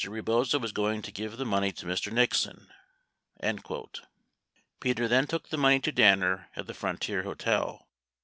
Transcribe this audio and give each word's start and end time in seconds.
Rebozo 0.03 0.57
was 0.57 0.71
going 0.71 1.03
to 1.03 1.11
give 1.11 1.37
the 1.37 1.45
money 1.45 1.71
to 1.73 1.85
Mr. 1.85 2.11
Nixon." 2.11 2.71
71 3.39 3.85
Peter 4.79 5.07
then 5.07 5.27
took 5.27 5.49
the 5.49 5.57
money 5.57 5.79
to 5.79 5.91
Danner 5.91 6.49
at 6.55 6.65
the 6.65 6.73
Frontier 6.73 7.21
Hotel. 7.21 7.87